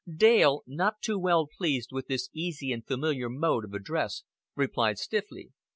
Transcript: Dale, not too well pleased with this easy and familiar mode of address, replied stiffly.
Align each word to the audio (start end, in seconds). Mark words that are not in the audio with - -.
Dale, 0.11 0.63
not 0.65 0.99
too 1.03 1.19
well 1.19 1.45
pleased 1.45 1.91
with 1.91 2.07
this 2.07 2.31
easy 2.33 2.71
and 2.71 2.83
familiar 2.83 3.29
mode 3.29 3.63
of 3.65 3.75
address, 3.75 4.23
replied 4.55 4.97
stiffly. 4.97 5.51